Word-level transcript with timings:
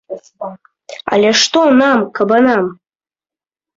Але 1.17 1.29
што 1.43 1.59
нам, 1.81 1.99
кабанам? 2.21 2.65